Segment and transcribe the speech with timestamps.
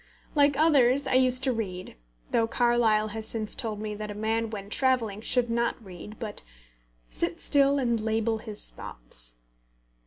[0.33, 1.95] Like others, I used to read,
[2.31, 6.41] though Carlyle has since told me that a man when travelling should not read, but
[7.11, 9.35] "sit still and label his thoughts."